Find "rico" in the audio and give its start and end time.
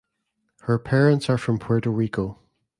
1.91-2.39